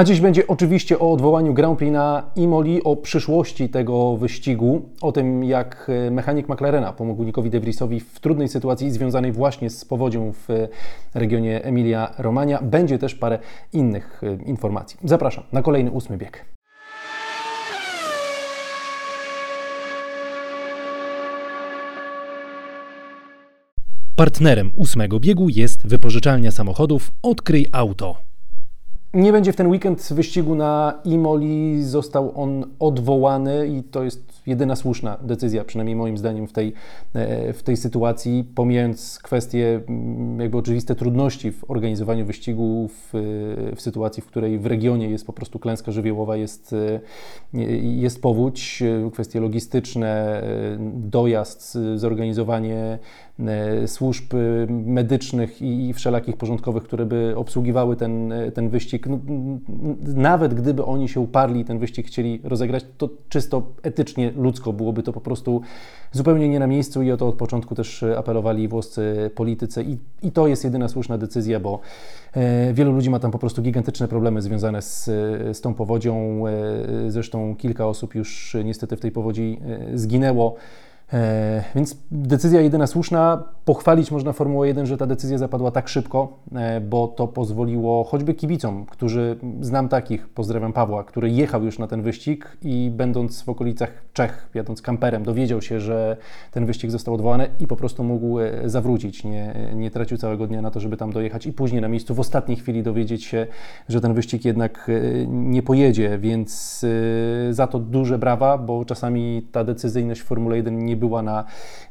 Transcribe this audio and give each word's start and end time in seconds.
A 0.00 0.04
dziś 0.04 0.20
będzie 0.20 0.46
oczywiście 0.46 0.98
o 0.98 1.12
odwołaniu 1.12 1.54
Grand 1.54 1.78
Prix 1.78 1.92
na 1.92 2.22
Imoli, 2.36 2.84
o 2.84 2.96
przyszłości 2.96 3.68
tego 3.68 4.16
wyścigu, 4.16 4.82
o 5.00 5.12
tym 5.12 5.44
jak 5.44 5.90
mechanik 6.10 6.48
McLarena 6.48 6.92
pomógł 6.92 7.24
Nikowi 7.24 7.50
De 7.50 7.60
Vriesowi 7.60 8.00
w 8.00 8.20
trudnej 8.20 8.48
sytuacji 8.48 8.90
związanej 8.90 9.32
właśnie 9.32 9.70
z 9.70 9.84
powodzią 9.84 10.32
w 10.32 10.48
regionie 11.14 11.64
Emilia-Romagna. 11.64 12.62
Będzie 12.62 12.98
też 12.98 13.14
parę 13.14 13.38
innych 13.72 14.22
e, 14.22 14.44
informacji. 14.44 14.98
Zapraszam 15.04 15.44
na 15.52 15.62
kolejny 15.62 15.90
ósmy 15.90 16.16
bieg. 16.18 16.44
Partnerem 24.16 24.70
ósmego 24.76 25.20
biegu 25.20 25.48
jest 25.48 25.86
wypożyczalnia 25.86 26.50
samochodów 26.50 27.12
Odkryj 27.22 27.66
Auto. 27.72 28.29
Nie 29.14 29.32
będzie 29.32 29.52
w 29.52 29.56
ten 29.56 29.66
weekend 29.66 30.12
wyścigu 30.12 30.54
na 30.54 31.00
Imoli, 31.04 31.84
został 31.84 32.32
on 32.42 32.64
odwołany 32.78 33.66
i 33.66 33.82
to 33.82 34.02
jest 34.02 34.30
jedyna 34.46 34.76
słuszna 34.76 35.18
decyzja, 35.22 35.64
przynajmniej 35.64 35.96
moim 35.96 36.18
zdaniem 36.18 36.46
w 36.46 36.52
tej, 36.52 36.72
e, 37.14 37.52
w 37.52 37.62
tej 37.62 37.76
sytuacji, 37.76 38.44
pomijając 38.54 39.18
kwestie 39.22 39.80
mm, 39.88 40.40
jakby 40.40 40.58
oczywiste 40.58 40.94
trudności 40.94 41.52
w 41.52 41.70
organizowaniu 41.70 42.26
wyścigu 42.26 42.88
w, 42.88 43.10
w 43.76 43.80
sytuacji, 43.80 44.22
w 44.22 44.26
której 44.26 44.58
w 44.58 44.66
regionie 44.66 45.10
jest 45.10 45.26
po 45.26 45.32
prostu 45.32 45.58
klęska 45.58 45.92
żywiołowa, 45.92 46.36
jest, 46.36 46.72
e, 46.72 47.00
jest 47.82 48.22
powódź, 48.22 48.82
e, 48.82 49.10
kwestie 49.10 49.40
logistyczne, 49.40 50.42
dojazd, 50.94 51.78
zorganizowanie 51.94 52.98
służb 53.86 54.34
medycznych 54.68 55.62
i 55.62 55.92
wszelakich 55.92 56.36
porządkowych, 56.36 56.82
które 56.82 57.06
by 57.06 57.32
obsługiwały 57.36 57.96
ten, 57.96 58.32
ten 58.54 58.68
wyścig. 58.68 58.99
No, 59.06 59.18
nawet 60.14 60.54
gdyby 60.54 60.84
oni 60.84 61.08
się 61.08 61.20
uparli 61.20 61.60
i 61.60 61.64
ten 61.64 61.78
wyścig 61.78 62.06
chcieli 62.06 62.40
rozegrać, 62.44 62.84
to 62.98 63.08
czysto 63.28 63.62
etycznie, 63.82 64.32
ludzko 64.36 64.72
byłoby 64.72 65.02
to 65.02 65.12
po 65.12 65.20
prostu 65.20 65.60
zupełnie 66.12 66.48
nie 66.48 66.58
na 66.58 66.66
miejscu 66.66 67.02
i 67.02 67.12
o 67.12 67.16
to 67.16 67.28
od 67.28 67.34
początku 67.34 67.74
też 67.74 68.02
apelowali 68.02 68.68
włoscy 68.68 69.30
politycy 69.34 69.82
i, 69.82 69.98
i 70.26 70.32
to 70.32 70.48
jest 70.48 70.64
jedyna 70.64 70.88
słuszna 70.88 71.18
decyzja, 71.18 71.60
bo 71.60 71.80
e, 72.32 72.72
wielu 72.72 72.92
ludzi 72.92 73.10
ma 73.10 73.18
tam 73.18 73.30
po 73.30 73.38
prostu 73.38 73.62
gigantyczne 73.62 74.08
problemy 74.08 74.42
związane 74.42 74.82
z, 74.82 75.04
z 75.56 75.60
tą 75.60 75.74
powodzią. 75.74 76.44
E, 76.46 77.10
zresztą 77.10 77.56
kilka 77.56 77.86
osób 77.86 78.14
już 78.14 78.56
niestety 78.64 78.96
w 78.96 79.00
tej 79.00 79.12
powodzi 79.12 79.60
e, 79.92 79.98
zginęło. 79.98 80.56
E, 81.12 81.64
więc 81.74 81.96
decyzja 82.10 82.60
jedyna 82.60 82.86
słuszna. 82.86 83.44
Pochwalić 83.64 84.10
można 84.10 84.32
Formułę 84.32 84.68
1, 84.68 84.86
że 84.86 84.96
ta 84.96 85.06
decyzja 85.06 85.38
zapadła 85.38 85.70
tak 85.70 85.88
szybko, 85.88 86.38
e, 86.54 86.80
bo 86.80 87.08
to 87.08 87.28
pozwoliło 87.28 88.04
choćby 88.04 88.34
kibicom, 88.34 88.86
którzy 88.86 89.36
znam 89.60 89.88
takich, 89.88 90.28
pozdrawiam 90.28 90.72
Pawła, 90.72 91.04
który 91.04 91.30
jechał 91.30 91.64
już 91.64 91.78
na 91.78 91.86
ten 91.86 92.02
wyścig 92.02 92.56
i 92.62 92.90
będąc 92.94 93.42
w 93.42 93.48
okolicach 93.48 93.92
Czech, 94.12 94.50
jadąc 94.54 94.82
kamperem, 94.82 95.22
dowiedział 95.22 95.62
się, 95.62 95.80
że 95.80 96.16
ten 96.50 96.66
wyścig 96.66 96.90
został 96.90 97.14
odwołany 97.14 97.48
i 97.60 97.66
po 97.66 97.76
prostu 97.76 98.04
mógł 98.04 98.40
e, 98.40 98.50
zawrócić. 98.64 99.24
Nie, 99.24 99.54
nie 99.74 99.90
tracił 99.90 100.16
całego 100.18 100.46
dnia 100.46 100.62
na 100.62 100.70
to, 100.70 100.80
żeby 100.80 100.96
tam 100.96 101.12
dojechać 101.12 101.46
i 101.46 101.52
później 101.52 101.82
na 101.82 101.88
miejscu 101.88 102.14
w 102.14 102.20
ostatniej 102.20 102.56
chwili 102.56 102.82
dowiedzieć 102.82 103.24
się, 103.24 103.46
że 103.88 104.00
ten 104.00 104.14
wyścig 104.14 104.44
jednak 104.44 104.90
nie 105.28 105.62
pojedzie, 105.62 106.18
więc 106.18 106.84
za 107.50 107.66
to 107.66 107.78
duże 107.78 108.18
brawa, 108.18 108.58
bo 108.58 108.84
czasami 108.84 109.46
ta 109.52 109.64
decyzyjność 109.64 110.20
w 110.20 110.24
Formule 110.24 110.56
1 110.56 110.78
nie 110.78 110.96
była 111.00 111.22
na 111.22 111.44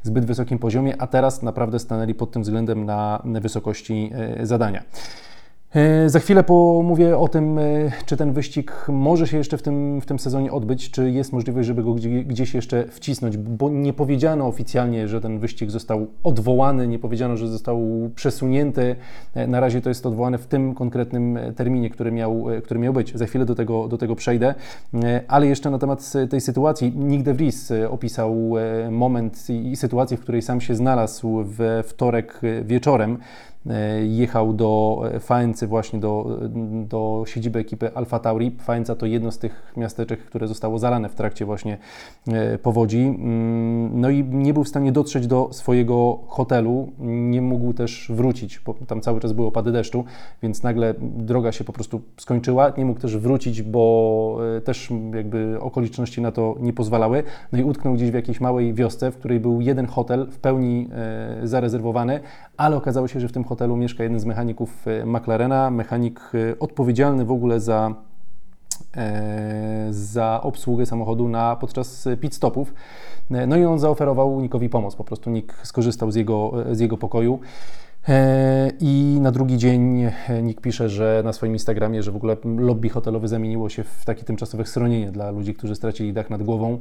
zbyt 0.04 0.26
wysokim 0.26 0.60
poziomie, 0.60 1.02
a 1.02 1.08
teraz 1.08 1.42
naprawdę 1.42 1.80
stanęli 1.80 2.14
pod 2.14 2.32
tym 2.32 2.42
względem 2.42 2.86
na 2.86 3.22
wysokości 3.26 4.12
e, 4.14 4.46
zadania. 4.46 4.84
E, 5.76 6.10
za 6.10 6.20
chwilę 6.20 6.44
pomówię 6.44 7.18
o 7.18 7.28
tym, 7.28 7.60
e, 7.60 7.62
czy 8.06 8.18
ten 8.18 8.34
wyścig 8.34 8.86
może 8.88 9.28
się 9.28 9.38
jeszcze 9.38 9.58
w 9.58 9.62
tym, 9.62 10.02
w 10.02 10.06
tym 10.06 10.20
sezonie 10.20 10.52
odbyć, 10.52 10.92
czy 10.92 11.12
jest 11.12 11.34
możliwość, 11.34 11.68
żeby 11.68 11.84
go 11.84 11.94
gdzieś 12.26 12.54
jeszcze 12.54 12.88
wcisnąć, 12.88 13.38
bo 13.38 13.70
nie 13.70 13.94
powiedziano 13.94 14.48
oficjalnie, 14.48 15.08
że 15.08 15.22
ten 15.22 15.40
wyścig 15.40 15.72
został 15.72 16.08
odwołany, 16.24 16.88
nie 16.88 17.00
powiedziano, 17.00 17.38
że 17.38 17.48
został 17.48 18.10
przesunięty. 18.16 18.96
E, 19.34 19.48
na 19.48 19.60
razie 19.60 19.82
to 19.82 19.90
jest 19.90 20.06
odwołane 20.06 20.38
w 20.38 20.48
tym 20.48 20.76
konkretnym 20.76 21.40
terminie, 21.56 21.90
który 21.90 22.12
miał, 22.12 22.46
który 22.64 22.80
miał 22.80 22.94
być. 22.94 23.18
Za 23.18 23.26
chwilę 23.26 23.46
do 23.46 23.56
tego, 23.56 23.88
do 23.88 23.98
tego 23.98 24.16
przejdę, 24.16 24.56
ale 25.28 25.48
jeszcze 25.48 25.70
na 25.70 25.80
temat 25.80 26.14
tej 26.30 26.42
sytuacji. 26.42 26.94
Nick 26.96 27.24
de 27.24 27.34
Vries 27.34 27.74
opisał 27.90 28.36
moment 28.92 29.50
i 29.50 29.76
sytuację, 29.76 30.18
w 30.18 30.20
której 30.20 30.42
sam 30.42 30.62
się 30.62 30.76
znalazł 30.76 31.44
we 31.44 31.84
wtorek 31.84 32.42
wieczorem. 32.64 33.18
E, 33.68 34.06
jechał 34.06 34.54
do 34.54 35.02
Faency, 35.20 35.68
właśnie 35.68 36.00
do, 36.00 36.40
do 36.88 37.24
siedziby 37.28 37.60
ekipy 37.60 37.96
Alfa 37.96 38.20
Tauri. 38.20 38.52
Faenza 38.52 38.96
to 38.96 39.06
jedno 39.06 39.32
z 39.32 39.38
tych 39.38 39.74
miasteczek, 39.78 40.20
które 40.20 40.48
zostało 40.48 40.80
zalane 40.80 41.10
w 41.10 41.16
trakcie 41.16 41.46
właśnie 41.46 41.78
e, 42.28 42.58
powodzi. 42.58 43.02
Mm, 43.02 44.02
no 44.02 44.10
i 44.10 44.24
nie 44.24 44.54
był 44.54 44.64
w 44.64 44.68
stanie 44.68 44.92
dotrzeć 44.92 45.28
do 45.28 45.50
swojego 45.52 46.20
hotelu, 46.28 46.92
nie 47.00 47.42
mógł 47.42 47.74
też 47.74 48.12
wrócić, 48.14 48.60
bo 48.60 48.74
tam 48.88 49.02
cały 49.02 49.20
czas 49.20 49.34
były 49.34 49.48
opady 49.48 49.72
deszczu, 49.72 50.06
więc 50.44 50.64
nagle 50.64 50.94
droga 51.02 51.52
się 51.52 51.64
po 51.64 51.74
prostu 51.74 52.02
skończyła. 52.18 52.74
Nie 52.78 52.86
mógł 52.86 53.00
też 53.00 53.18
wrócić, 53.18 53.62
bo 53.62 54.40
e, 54.58 54.62
też 54.62 54.90
jakby 55.16 55.58
okoliczności 55.60 56.22
na 56.22 56.32
to 56.32 56.56
nie 56.60 56.74
pozwalały. 56.74 57.24
No 57.52 57.60
i 57.60 57.64
utknął 57.64 57.94
gdzieś 57.94 58.12
w 58.12 58.14
jakiejś 58.14 58.42
małej 58.42 58.74
wiosce, 58.74 59.12
w 59.12 59.18
której 59.18 59.40
był 59.40 59.62
jeden 59.62 59.86
hotel 59.86 60.28
w 60.32 60.40
pełni 60.40 60.90
zarezerwowany, 61.44 62.20
ale 62.58 62.76
okazało 62.78 63.08
się, 63.08 63.20
że 63.20 63.28
w 63.28 63.32
tym 63.32 63.44
hotelu 63.50 63.78
mieszka 63.78 64.04
jeden 64.04 64.20
z 64.20 64.26
mechaników 64.26 64.88
e, 64.88 65.06
McLarena, 65.06 65.72
mechanik 65.72 66.20
e, 66.34 66.60
odpowiedzialny 66.60 67.26
w 67.26 67.32
ogóle 67.32 67.60
za, 67.60 67.94
e, 68.98 69.88
za 69.90 70.42
obsługę 70.44 70.86
samochodu 70.86 71.28
na, 71.28 71.56
podczas 71.56 72.08
pit 72.22 72.36
stopów. 72.36 72.74
No 73.48 73.58
i 73.58 73.66
on 73.66 73.80
zaoferował 73.80 74.42
Nikowi 74.42 74.70
pomoc, 74.70 74.96
po 74.96 75.04
prostu 75.04 75.30
Nick 75.30 75.68
skorzystał 75.68 76.12
z 76.12 76.16
jego, 76.16 76.54
z 76.72 76.80
jego 76.80 76.98
pokoju. 76.98 77.40
E, 78.10 78.72
I 78.80 79.18
na 79.22 79.32
drugi 79.32 79.58
dzień 79.58 80.04
e, 80.04 80.42
Nick 80.44 80.62
pisze, 80.62 80.90
że 80.90 81.22
na 81.26 81.34
swoim 81.34 81.54
Instagramie, 81.54 82.04
że 82.04 82.12
w 82.12 82.16
ogóle 82.16 82.38
lobby 82.58 82.90
hotelowe 82.90 83.28
zamieniło 83.28 83.70
się 83.70 83.84
w 83.84 84.06
takie 84.06 84.24
tymczasowe 84.24 84.66
schronienie 84.66 85.12
dla 85.12 85.32
ludzi, 85.32 85.54
którzy 85.54 85.76
stracili 85.76 86.14
dach 86.14 86.30
nad 86.30 86.44
głową. 86.44 86.80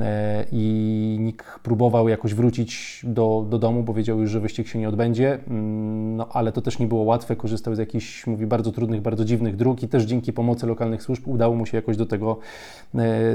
E, 0.00 0.44
I 0.52 1.16
Nick 1.20 1.58
próbował 1.62 2.08
jakoś 2.08 2.34
wrócić 2.34 3.02
do, 3.04 3.46
do 3.50 3.58
domu, 3.58 3.82
bo 3.82 3.94
wiedział 3.94 4.20
już, 4.20 4.30
że 4.30 4.40
wyścig 4.40 4.68
się 4.68 4.78
nie 4.78 4.88
odbędzie. 4.88 5.38
Mm, 5.48 6.16
no 6.16 6.28
ale 6.32 6.52
to 6.52 6.60
też 6.60 6.78
nie 6.78 6.86
było 6.86 7.02
łatwe. 7.02 7.36
Korzystał 7.36 7.74
z 7.74 7.78
jakichś, 7.78 8.26
mówi, 8.26 8.46
bardzo 8.46 8.72
trudnych, 8.72 9.00
bardzo 9.00 9.24
dziwnych 9.24 9.56
dróg 9.56 9.82
i 9.82 9.88
też 9.88 10.04
dzięki 10.04 10.32
pomocy 10.32 10.66
lokalnych 10.66 11.02
służb 11.02 11.28
udało 11.28 11.54
mu 11.54 11.66
się 11.66 11.76
jakoś 11.76 11.96
do 11.96 12.06
tego 12.06 12.38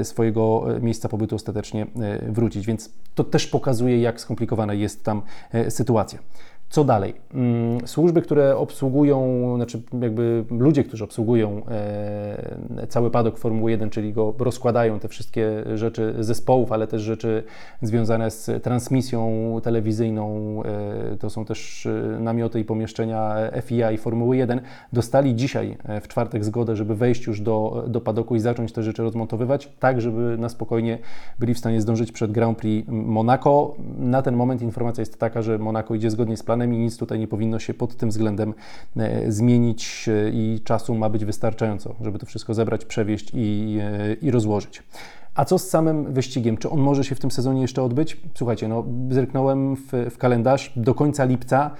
swojego 0.02 0.64
miejsca 0.80 1.08
pobytu 1.08 1.36
ostatecznie 1.36 1.86
wrócić. 2.28 2.66
Więc 2.66 2.92
to 3.14 3.24
też 3.24 3.46
pokazuje, 3.46 4.00
jak 4.00 4.20
skomplikowana 4.20 4.74
jest 4.74 5.04
tam 5.04 5.22
sytuacja. 5.68 6.18
Co 6.68 6.84
dalej? 6.84 7.14
Mm, 7.34 7.86
służby, 7.86 8.22
które 8.22 8.56
obsługują, 8.56 9.52
znaczy 9.56 9.82
jakby 10.02 10.44
ludzie, 10.50 10.84
którzy 10.84 11.04
obsługują 11.04 11.62
e, 11.68 12.86
cały 12.88 13.10
padok 13.10 13.38
Formuły 13.38 13.70
1, 13.70 13.90
czyli 13.90 14.12
go 14.12 14.34
rozkładają, 14.38 14.98
te 14.98 15.08
wszystkie 15.08 15.64
rzeczy 15.74 16.14
zespołów, 16.18 16.72
ale 16.72 16.86
też 16.86 17.02
rzeczy 17.02 17.42
związane 17.82 18.30
z 18.30 18.62
transmisją 18.62 19.30
telewizyjną, 19.62 20.62
e, 20.62 21.16
to 21.16 21.30
są 21.30 21.44
też 21.44 21.86
e, 21.86 22.20
namioty 22.20 22.60
i 22.60 22.64
pomieszczenia 22.64 23.36
FIA 23.62 23.92
i 23.92 23.98
Formuły 23.98 24.36
1, 24.36 24.60
dostali 24.92 25.34
dzisiaj 25.34 25.76
w 26.00 26.08
czwartek 26.08 26.44
zgodę, 26.44 26.76
żeby 26.76 26.94
wejść 26.94 27.26
już 27.26 27.40
do, 27.40 27.84
do 27.88 28.00
padoku 28.00 28.36
i 28.36 28.40
zacząć 28.40 28.72
te 28.72 28.82
rzeczy 28.82 29.02
rozmontowywać, 29.02 29.72
tak 29.78 30.00
żeby 30.00 30.36
na 30.38 30.48
spokojnie 30.48 30.98
byli 31.38 31.54
w 31.54 31.58
stanie 31.58 31.80
zdążyć 31.80 32.12
przed 32.12 32.32
Grand 32.32 32.58
Prix 32.58 32.88
Monaco. 32.90 33.74
Na 33.98 34.22
ten 34.22 34.36
moment 34.36 34.62
informacja 34.62 35.02
jest 35.02 35.18
taka, 35.18 35.42
że 35.42 35.58
Monaco 35.58 35.94
idzie 35.94 36.10
zgodnie 36.10 36.36
z 36.36 36.42
planem, 36.42 36.55
planem 36.56 36.74
i 36.74 36.78
nic 36.78 36.96
tutaj 36.96 37.18
nie 37.18 37.28
powinno 37.28 37.58
się 37.58 37.74
pod 37.74 37.96
tym 37.96 38.08
względem 38.08 38.54
e, 38.96 39.32
zmienić 39.32 40.08
e, 40.08 40.30
i 40.30 40.60
czasu 40.64 40.94
ma 40.94 41.08
być 41.08 41.24
wystarczająco, 41.24 41.94
żeby 42.00 42.18
to 42.18 42.26
wszystko 42.26 42.54
zebrać, 42.54 42.84
przewieźć 42.84 43.30
i, 43.34 43.78
e, 43.82 44.14
i 44.14 44.30
rozłożyć. 44.30 44.82
A 45.34 45.44
co 45.44 45.58
z 45.58 45.68
samym 45.68 46.12
wyścigiem? 46.12 46.56
Czy 46.56 46.70
on 46.70 46.80
może 46.80 47.04
się 47.04 47.14
w 47.14 47.20
tym 47.20 47.30
sezonie 47.30 47.62
jeszcze 47.62 47.82
odbyć? 47.82 48.20
Słuchajcie, 48.34 48.68
no, 48.68 48.84
zerknąłem 49.10 49.76
w, 49.76 49.92
w 50.10 50.18
kalendarz 50.18 50.72
do 50.76 50.94
końca 50.94 51.24
lipca 51.24 51.70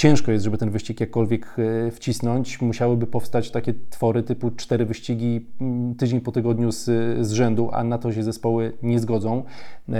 ciężko 0.00 0.32
jest, 0.32 0.44
żeby 0.44 0.58
ten 0.58 0.70
wyścig 0.70 1.00
jakkolwiek 1.00 1.56
e, 1.86 1.90
wcisnąć. 1.90 2.60
Musiałyby 2.60 3.06
powstać 3.06 3.50
takie 3.50 3.74
twory 3.90 4.22
typu 4.22 4.50
cztery 4.50 4.86
wyścigi 4.86 5.46
mm, 5.60 5.94
tydzień 5.94 6.20
po 6.20 6.32
tygodniu 6.32 6.72
z, 6.72 6.84
z 7.26 7.32
rzędu, 7.32 7.70
a 7.72 7.84
na 7.84 7.98
to 7.98 8.12
się 8.12 8.22
zespoły 8.22 8.72
nie 8.82 9.00
zgodzą. 9.00 9.44
E, 9.88 9.94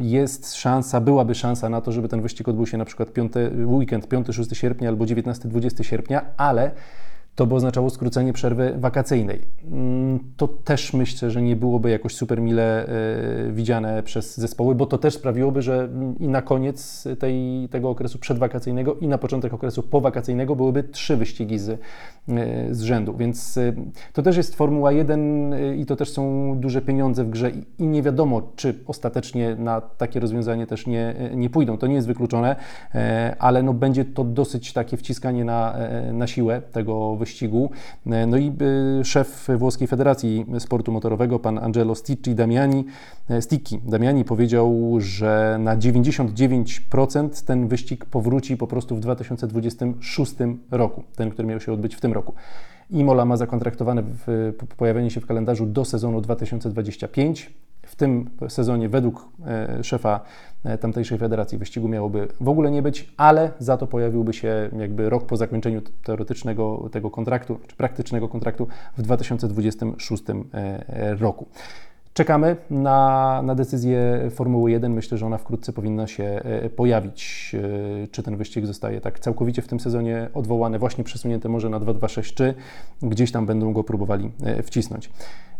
jest 0.00 0.54
szansa, 0.54 1.00
byłaby 1.00 1.34
szansa 1.34 1.68
na 1.68 1.80
to, 1.80 1.92
żeby 1.92 2.08
ten 2.08 2.22
wyścig 2.22 2.48
odbył 2.48 2.66
się 2.66 2.78
na 2.78 2.84
przykład 2.84 3.12
piąty, 3.12 3.50
weekend 3.66 4.08
5-6 4.08 4.54
sierpnia 4.54 4.88
albo 4.88 5.04
19-20 5.04 5.82
sierpnia, 5.82 6.24
ale 6.36 6.70
to 7.34 7.46
by 7.46 7.54
oznaczało 7.54 7.90
skrócenie 7.90 8.32
przerwy 8.32 8.74
wakacyjnej. 8.78 9.40
Mm, 9.72 10.18
to 10.36 10.48
też 10.48 10.92
myślę, 10.92 11.30
że 11.30 11.42
nie 11.42 11.56
byłoby 11.56 11.90
jakoś 11.90 12.14
super 12.14 12.40
mile 12.40 12.86
e, 12.86 13.52
widziane 13.52 14.02
przez 14.02 14.36
zespoły, 14.36 14.74
bo 14.74 14.86
to 14.86 14.98
też 14.98 15.14
sprawiłoby, 15.14 15.62
że 15.62 15.88
i 16.20 16.28
na 16.28 16.42
koniec 16.42 17.08
tej, 17.18 17.68
tego 17.70 17.90
okresu 17.90 18.18
przedwakacyjnego 18.18 18.94
i 18.94 19.08
na 19.08 19.18
początek 19.18 19.54
okresu 19.54 19.82
powakacyjnego 19.82 20.56
byłyby 20.56 20.82
trzy 20.82 21.16
wyścigi 21.16 21.58
z, 21.58 21.68
e, 21.68 21.78
z 22.70 22.82
rzędu. 22.82 23.16
Więc 23.16 23.58
e, 23.58 23.72
to 24.12 24.22
też 24.22 24.36
jest 24.36 24.54
Formuła 24.54 24.92
1 24.92 25.54
i 25.78 25.86
to 25.86 25.96
też 25.96 26.10
są 26.10 26.54
duże 26.60 26.82
pieniądze 26.82 27.24
w 27.24 27.30
grze 27.30 27.50
i 27.78 27.86
nie 27.86 28.02
wiadomo, 28.02 28.42
czy 28.56 28.74
ostatecznie 28.86 29.56
na 29.58 29.80
takie 29.80 30.20
rozwiązanie 30.20 30.66
też 30.66 30.86
nie, 30.86 31.14
nie 31.34 31.50
pójdą. 31.50 31.78
To 31.78 31.86
nie 31.86 31.94
jest 31.94 32.06
wykluczone, 32.06 32.56
ale 33.38 33.62
no 33.62 33.74
będzie 33.74 34.04
to 34.04 34.24
dosyć 34.24 34.72
takie 34.72 34.96
wciskanie 34.96 35.44
na, 35.44 35.76
na 36.12 36.26
siłę 36.26 36.62
tego 36.72 37.16
wyścigu. 37.16 37.23
E, 38.06 38.26
no 38.26 38.36
i 38.36 38.52
e, 39.00 39.04
szef 39.04 39.48
włoskiej 39.58 39.88
Federacji 39.88 40.46
Sportu 40.58 40.92
Motorowego, 40.92 41.38
pan 41.38 41.58
Angelo 41.58 41.94
Sticci 41.94 42.34
Damiani, 42.34 42.84
e, 43.30 43.42
Sticchi 43.42 43.78
Damiani 43.84 44.24
powiedział, 44.24 44.96
że 44.98 45.56
na 45.60 45.76
99% 45.76 47.44
ten 47.44 47.68
wyścig 47.68 48.04
powróci 48.04 48.56
po 48.56 48.66
prostu 48.66 48.96
w 48.96 49.00
2026 49.00 50.34
roku, 50.70 51.02
ten, 51.16 51.30
który 51.30 51.48
miał 51.48 51.60
się 51.60 51.72
odbyć 51.72 51.96
w 51.96 52.00
tym 52.00 52.12
roku. 52.12 52.34
Imola 52.90 53.24
ma 53.24 53.36
zakontraktowane 53.36 54.02
w, 54.02 54.52
pojawienie 54.76 55.10
się 55.10 55.20
w 55.20 55.26
kalendarzu 55.26 55.66
do 55.66 55.84
sezonu 55.84 56.20
2025. 56.20 57.52
W 57.94 57.96
tym 57.96 58.30
sezonie, 58.48 58.88
według 58.88 59.28
e, 59.46 59.84
szefa 59.84 60.20
e, 60.64 60.78
tamtejszej 60.78 61.18
federacji, 61.18 61.58
wyścigu 61.58 61.88
miałoby 61.88 62.28
w 62.40 62.48
ogóle 62.48 62.70
nie 62.70 62.82
być, 62.82 63.14
ale 63.16 63.50
za 63.58 63.76
to 63.76 63.86
pojawiłby 63.86 64.32
się 64.32 64.70
jakby 64.78 65.10
rok 65.10 65.26
po 65.26 65.36
zakończeniu 65.36 65.82
teoretycznego 66.04 66.88
tego 66.92 67.10
kontraktu, 67.10 67.58
czy 67.66 67.76
praktycznego 67.76 68.28
kontraktu 68.28 68.68
w 68.96 69.02
2026 69.02 70.22
e, 70.54 71.14
roku. 71.14 71.46
Czekamy 72.14 72.56
na, 72.70 73.40
na 73.44 73.54
decyzję 73.54 74.28
Formuły 74.30 74.70
1. 74.70 74.92
Myślę, 74.92 75.18
że 75.18 75.26
ona 75.26 75.38
wkrótce 75.38 75.72
powinna 75.72 76.06
się 76.06 76.24
e, 76.24 76.70
pojawić. 76.70 77.52
E, 78.04 78.08
czy 78.08 78.22
ten 78.22 78.36
wyścig 78.36 78.66
zostaje 78.66 79.00
tak 79.00 79.20
całkowicie 79.20 79.62
w 79.62 79.68
tym 79.68 79.80
sezonie 79.80 80.28
odwołany, 80.34 80.78
właśnie 80.78 81.04
przesunięty 81.04 81.48
może 81.48 81.68
na 81.68 81.80
226, 81.80 82.34
czy 82.34 82.54
gdzieś 83.02 83.32
tam 83.32 83.46
będą 83.46 83.72
go 83.72 83.84
próbowali 83.84 84.30
e, 84.42 84.62
wcisnąć. 84.62 85.10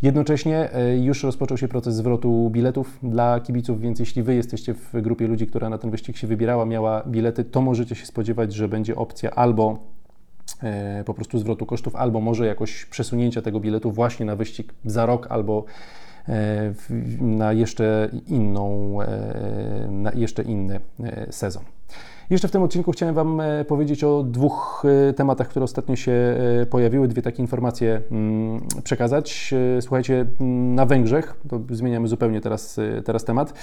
Jednocześnie 0.02 0.68
już 1.00 1.22
rozpoczął 1.22 1.58
się 1.58 1.68
proces 1.68 1.94
zwrotu 1.94 2.50
biletów 2.50 2.98
dla 3.02 3.40
kibiców, 3.40 3.80
więc 3.80 4.00
jeśli 4.00 4.22
Wy 4.22 4.34
jesteście 4.34 4.74
w 4.74 5.00
grupie 5.00 5.26
ludzi, 5.26 5.46
która 5.46 5.68
na 5.68 5.78
ten 5.78 5.90
wyścig 5.90 6.16
się 6.16 6.26
wybierała, 6.26 6.64
miała 6.66 7.02
bilety, 7.06 7.44
to 7.44 7.60
możecie 7.60 7.94
się 7.94 8.06
spodziewać, 8.06 8.54
że 8.54 8.68
będzie 8.68 8.96
opcja 8.96 9.30
albo 9.30 9.78
po 11.04 11.14
prostu 11.14 11.38
zwrotu 11.38 11.66
kosztów, 11.66 11.96
albo 11.96 12.20
może 12.20 12.46
jakoś 12.46 12.84
przesunięcia 12.84 13.42
tego 13.42 13.60
biletu 13.60 13.90
właśnie 13.90 14.26
na 14.26 14.36
wyścig 14.36 14.74
za 14.84 15.06
rok, 15.06 15.26
albo 15.30 15.64
na 17.20 17.52
jeszcze 17.52 18.08
inną, 18.26 18.98
e, 19.02 19.88
na 19.90 20.12
jeszcze 20.12 20.42
inny 20.42 20.80
e, 21.00 21.32
sezon. 21.32 21.62
Jeszcze 22.30 22.48
w 22.48 22.50
tym 22.50 22.62
odcinku 22.62 22.92
chciałem 22.92 23.14
Wam 23.14 23.40
e, 23.40 23.64
powiedzieć 23.64 24.04
o 24.04 24.22
dwóch 24.22 24.82
e, 25.08 25.12
tematach, 25.12 25.48
które 25.48 25.64
ostatnio 25.64 25.96
się 25.96 26.12
e, 26.62 26.66
pojawiły, 26.66 27.08
dwie 27.08 27.22
takie 27.22 27.42
informacje 27.42 28.00
mm, 28.10 28.60
przekazać. 28.84 29.54
Słuchajcie, 29.80 30.26
na 30.74 30.86
Węgrzech, 30.86 31.36
to 31.48 31.60
zmieniamy 31.70 32.08
zupełnie 32.08 32.40
teraz, 32.40 32.80
teraz 33.04 33.24
temat, 33.24 33.54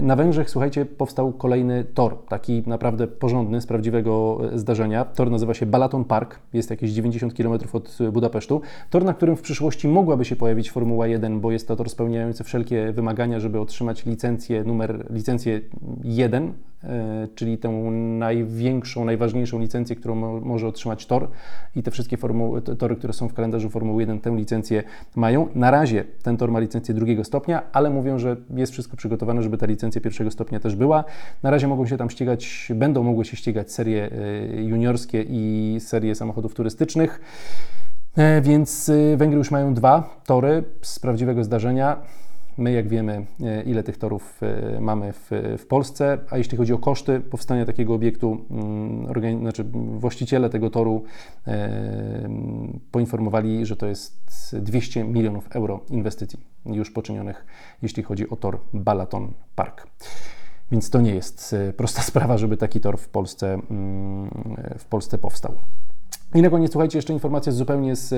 na 0.00 0.16
Węgrzech, 0.16 0.50
słuchajcie, 0.50 0.86
powstał 0.86 1.32
kolejny 1.32 1.84
tor, 1.94 2.18
taki 2.28 2.62
naprawdę 2.66 3.06
porządny, 3.06 3.60
z 3.60 3.66
prawdziwego 3.66 4.40
zdarzenia. 4.54 5.04
Tor 5.04 5.30
nazywa 5.30 5.54
się 5.54 5.66
Balaton 5.66 6.04
Park, 6.04 6.38
jest 6.52 6.70
jakieś 6.70 6.90
90 6.90 7.34
km 7.34 7.58
od 7.72 7.98
Budapesztu. 8.12 8.60
Tor, 8.90 9.04
na 9.04 9.14
którym 9.14 9.36
w 9.36 9.42
przyszłości 9.42 9.88
mogłaby 9.88 10.24
się 10.24 10.36
pojawić 10.36 10.70
Formuła 10.70 11.06
1, 11.06 11.40
bo 11.40 11.52
jest 11.52 11.68
to 11.68 11.76
tor 11.76 11.90
spełniający 11.90 12.44
wszelkie 12.44 12.92
wymagania, 12.92 13.40
żeby 13.40 13.60
otrzymać 13.60 14.06
licencję 14.06 14.64
numer, 14.64 15.06
licencję 15.10 15.60
1, 16.04 16.52
czyli 17.34 17.58
tę 17.58 17.68
największą, 18.18 19.04
najważniejszą 19.04 19.58
licencję, 19.58 19.96
którą 19.96 20.14
mo 20.14 20.40
może 20.40 20.68
otrzymać 20.68 21.06
tor 21.06 21.28
i 21.76 21.82
te 21.82 21.90
wszystkie 21.90 22.18
tory, 22.78 22.96
które 22.96 23.12
są 23.12 23.28
w 23.28 23.34
kalendarzu 23.34 23.70
Formuły 23.70 24.02
1 24.02 24.20
tę 24.20 24.36
licencję 24.36 24.82
mają. 25.16 25.48
Na 25.54 25.70
razie 25.70 26.04
ten 26.22 26.36
tor 26.36 26.50
ma 26.50 26.60
licencję 26.60 26.94
drugiego 26.94 27.24
stopnia, 27.24 27.62
ale 27.72 27.90
mówią, 27.90 28.18
że 28.18 28.36
jest 28.50 28.72
wszystko 28.72 28.96
przygotowane, 28.96 29.42
żeby 29.42 29.58
ta 29.58 29.66
licencja 29.66 30.00
pierwszego 30.00 30.30
stopnia 30.30 30.60
też 30.60 30.76
była. 30.76 31.04
Na 31.42 31.50
razie 31.50 31.68
mogą 31.68 31.86
się 31.86 31.96
tam 31.96 32.10
ścigać, 32.10 32.72
będą 32.74 33.02
mogły 33.02 33.24
się 33.24 33.36
ścigać 33.36 33.72
serie 33.72 34.10
e, 34.12 34.62
juniorskie 34.62 35.24
i 35.28 35.76
serie 35.80 36.14
samochodów 36.14 36.54
turystycznych. 36.54 37.20
E, 38.16 38.40
więc 38.40 38.88
e, 38.88 39.16
Węgry 39.16 39.38
już 39.38 39.50
mają 39.50 39.74
dwa 39.74 40.20
tory 40.26 40.64
z 40.82 40.98
prawdziwego 40.98 41.44
zdarzenia. 41.44 41.96
My, 42.58 42.72
jak 42.72 42.88
wiemy, 42.88 43.26
e, 43.42 43.62
ile 43.62 43.82
tych 43.82 43.98
torów 43.98 44.40
e, 44.42 44.80
mamy 44.80 45.12
w, 45.12 45.30
w 45.58 45.66
Polsce, 45.66 46.18
a 46.30 46.38
jeśli 46.38 46.58
chodzi 46.58 46.72
o 46.72 46.78
koszty 46.78 47.20
powstania 47.20 47.66
takiego 47.66 47.94
obiektu, 47.94 48.44
mm, 48.50 49.40
znaczy 49.40 49.64
właściciele 49.98 50.50
tego 50.50 50.70
toru 50.70 51.04
e, 51.46 52.28
poinformowali, 52.90 53.66
że 53.66 53.76
to 53.76 53.86
jest 53.86 54.56
200 54.60 55.04
milionów 55.04 55.48
euro 55.56 55.80
inwestycji 55.90 56.38
już 56.66 56.90
poczynionych, 56.90 57.46
jeśli 57.82 58.02
chodzi 58.02 58.30
o 58.30 58.36
tor 58.36 58.60
Balaton 58.72 59.32
Park. 59.54 59.86
Więc 60.70 60.90
to 60.90 61.00
nie 61.00 61.14
jest 61.14 61.56
prosta 61.76 62.02
sprawa, 62.10 62.38
żeby 62.38 62.56
taki 62.56 62.80
tor 62.80 62.98
w 62.98 63.08
Polsce, 63.08 63.60
mm, 63.70 64.30
w 64.78 64.84
Polsce 64.84 65.18
powstał. 65.18 65.58
I 66.34 66.42
na 66.42 66.50
koniec, 66.50 66.72
słuchajcie, 66.72 66.98
jeszcze 66.98 67.12
informacja 67.12 67.52
zupełnie 67.52 67.96
z, 67.96 68.08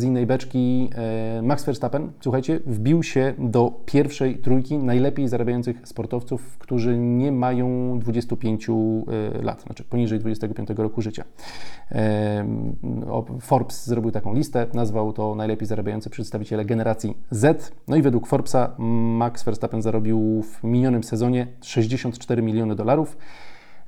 z 0.00 0.02
innej 0.02 0.26
beczki. 0.26 0.90
E, 0.94 1.42
Max 1.42 1.64
Verstappen, 1.64 2.12
słuchajcie, 2.20 2.60
wbił 2.66 3.02
się 3.02 3.34
do 3.38 3.80
pierwszej 3.86 4.38
trójki 4.38 4.78
najlepiej 4.78 5.28
zarabiających 5.28 5.88
sportowców, 5.88 6.58
którzy 6.58 6.98
nie 6.98 7.32
mają 7.32 7.98
25 7.98 8.68
e, 8.68 8.72
lat, 9.42 9.62
znaczy 9.62 9.84
poniżej 9.84 10.18
25 10.18 10.70
roku 10.76 11.02
życia. 11.02 11.24
E, 11.92 12.46
Forbes 13.40 13.86
zrobił 13.86 14.10
taką 14.10 14.34
listę, 14.34 14.66
nazwał 14.74 15.12
to 15.12 15.34
najlepiej 15.34 15.66
zarabiający 15.66 16.10
przedstawiciele 16.10 16.64
generacji 16.64 17.16
Z. 17.30 17.72
No 17.88 17.96
i 17.96 18.02
według 18.02 18.26
Forbesa 18.26 18.74
Max 18.78 19.42
Verstappen 19.42 19.82
zarobił 19.82 20.42
w 20.42 20.64
minionym 20.64 21.04
sezonie 21.04 21.46
64 21.60 22.42
miliony 22.42 22.74
dolarów. 22.74 23.16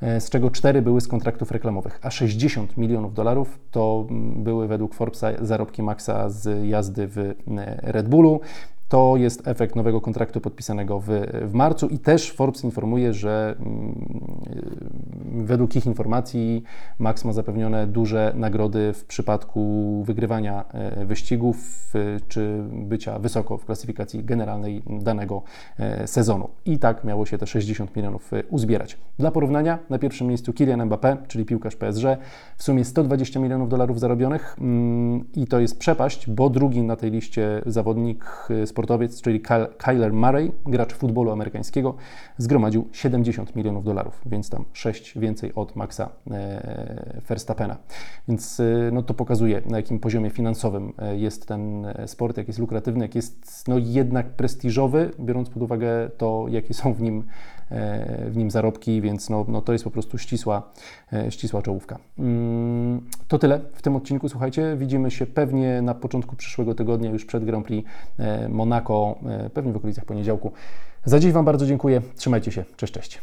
E, 0.02 0.20
z 0.20 0.30
czego 0.30 0.50
4 0.50 0.82
były 0.82 1.00
z 1.00 1.08
kontraktów 1.08 1.50
reklamowych, 1.50 1.98
a 2.02 2.10
60 2.10 2.76
milionów 2.76 3.14
dolarów 3.14 3.58
to 3.70 4.06
mm, 4.10 4.44
były 4.44 4.68
według 4.68 4.94
Forbesa 4.94 5.28
zarobki 5.40 5.82
Maxa 5.82 6.30
z 6.30 6.66
jazdy 6.68 7.08
w 7.08 7.18
e, 7.18 7.34
Red 7.82 8.08
Bullu. 8.08 8.40
To 8.94 9.16
jest 9.16 9.48
efekt 9.48 9.76
nowego 9.76 10.00
kontraktu 10.00 10.40
podpisanego 10.40 11.00
w, 11.00 11.08
w 11.42 11.54
marcu 11.54 11.88
i 11.88 11.98
też 11.98 12.32
Forbes 12.32 12.64
informuje, 12.64 13.12
że 13.12 13.56
mm, 13.60 13.94
według 15.44 15.76
ich 15.76 15.86
informacji 15.86 16.62
Max 16.98 17.24
ma 17.24 17.32
zapewnione 17.32 17.86
duże 17.86 18.32
nagrody 18.36 18.92
w 18.92 19.04
przypadku 19.04 20.02
wygrywania 20.06 20.64
e, 20.68 21.06
wyścigów 21.06 21.84
czy 22.28 22.64
bycia 22.72 23.18
wysoko 23.18 23.58
w 23.58 23.64
klasyfikacji 23.64 24.24
generalnej 24.24 24.82
danego 24.86 25.42
e, 25.78 26.06
sezonu. 26.06 26.48
I 26.64 26.78
tak 26.78 27.04
miało 27.04 27.26
się 27.26 27.38
te 27.38 27.46
60 27.46 27.96
milionów 27.96 28.32
e, 28.32 28.42
uzbierać. 28.44 28.98
Dla 29.18 29.30
porównania 29.30 29.78
na 29.90 29.98
pierwszym 29.98 30.26
miejscu 30.26 30.52
Kylian 30.52 30.88
Mbappé, 30.88 31.16
czyli 31.28 31.44
piłkarz 31.44 31.76
PSG, 31.76 32.04
w 32.56 32.62
sumie 32.62 32.84
120 32.84 33.40
milionów 33.40 33.68
dolarów 33.68 34.00
zarobionych 34.00 34.56
mm, 34.60 35.24
i 35.34 35.46
to 35.46 35.60
jest 35.60 35.78
przepaść, 35.78 36.30
bo 36.30 36.50
drugi 36.50 36.82
na 36.82 36.96
tej 36.96 37.10
liście 37.10 37.62
zawodnik 37.66 38.48
sportowy 38.64 38.83
sportowiec, 38.84 39.22
czyli 39.22 39.40
Kyler 39.78 40.12
Murray, 40.12 40.52
gracz 40.66 40.92
futbolu 40.92 41.30
amerykańskiego, 41.30 41.94
zgromadził 42.38 42.88
70 42.92 43.56
milionów 43.56 43.84
dolarów, 43.84 44.20
więc 44.26 44.50
tam 44.50 44.64
6 44.72 45.18
więcej 45.18 45.54
od 45.54 45.76
Maxa 45.76 46.08
e, 46.30 47.20
Verstappena. 47.28 47.76
Więc 48.28 48.60
e, 48.60 48.90
no, 48.92 49.02
to 49.02 49.14
pokazuje, 49.14 49.62
na 49.66 49.76
jakim 49.76 49.98
poziomie 49.98 50.30
finansowym 50.30 50.92
e, 50.98 51.16
jest 51.16 51.46
ten 51.46 51.86
sport, 52.06 52.36
jak 52.36 52.46
jest 52.46 52.58
lukratywny, 52.58 53.04
jak 53.04 53.14
jest 53.14 53.68
no, 53.68 53.78
jednak 53.78 54.30
prestiżowy, 54.30 55.10
biorąc 55.20 55.50
pod 55.50 55.62
uwagę 55.62 56.10
to, 56.18 56.46
jakie 56.48 56.74
są 56.74 56.92
w 56.92 57.02
nim 57.02 57.24
w 58.28 58.36
nim 58.36 58.50
zarobki, 58.50 59.00
więc 59.00 59.30
no, 59.30 59.44
no 59.48 59.60
to 59.60 59.72
jest 59.72 59.84
po 59.84 59.90
prostu 59.90 60.18
ścisła, 60.18 60.72
ścisła 61.30 61.62
czołówka. 61.62 61.98
Mm, 62.18 63.00
to 63.28 63.38
tyle 63.38 63.60
w 63.72 63.82
tym 63.82 63.96
odcinku. 63.96 64.28
Słuchajcie, 64.28 64.76
widzimy 64.76 65.10
się 65.10 65.26
pewnie 65.26 65.82
na 65.82 65.94
początku 65.94 66.36
przyszłego 66.36 66.74
tygodnia, 66.74 67.10
już 67.10 67.24
przed 67.24 67.44
Grand 67.44 67.66
Prix 67.66 67.90
e, 68.18 68.48
Monaco, 68.74 69.18
pewnie 69.54 69.72
w 69.72 69.76
okolicach 69.76 70.04
poniedziałku. 70.04 70.52
Za 71.04 71.20
dziś 71.20 71.32
Wam 71.32 71.44
bardzo 71.44 71.66
dziękuję. 71.66 72.02
Trzymajcie 72.16 72.52
się. 72.52 72.64
Cześć, 72.76 72.92
cześć. 72.92 73.20